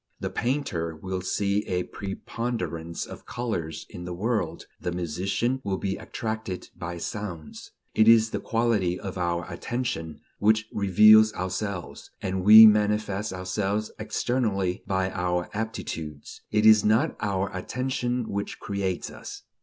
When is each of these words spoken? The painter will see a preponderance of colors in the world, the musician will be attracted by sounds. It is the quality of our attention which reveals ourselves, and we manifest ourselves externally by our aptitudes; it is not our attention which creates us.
The 0.19 0.31
painter 0.31 0.95
will 0.95 1.21
see 1.21 1.63
a 1.67 1.83
preponderance 1.83 3.05
of 3.05 3.27
colors 3.27 3.85
in 3.87 4.03
the 4.03 4.15
world, 4.15 4.65
the 4.79 4.91
musician 4.91 5.61
will 5.63 5.77
be 5.77 5.95
attracted 5.95 6.69
by 6.75 6.97
sounds. 6.97 7.69
It 7.93 8.07
is 8.07 8.31
the 8.31 8.39
quality 8.39 8.99
of 8.99 9.15
our 9.19 9.45
attention 9.47 10.19
which 10.39 10.65
reveals 10.73 11.33
ourselves, 11.33 12.09
and 12.19 12.43
we 12.43 12.65
manifest 12.65 13.31
ourselves 13.31 13.91
externally 13.99 14.81
by 14.87 15.11
our 15.11 15.51
aptitudes; 15.53 16.41
it 16.49 16.65
is 16.65 16.83
not 16.83 17.15
our 17.19 17.55
attention 17.55 18.27
which 18.27 18.59
creates 18.59 19.11
us. 19.11 19.43